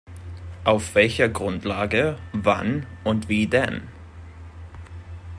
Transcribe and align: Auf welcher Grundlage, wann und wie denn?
Auf 0.63 0.95
welcher 0.95 1.29
Grundlage, 1.29 2.17
wann 2.33 2.87
und 3.03 3.29
wie 3.29 3.45
denn? 3.45 3.83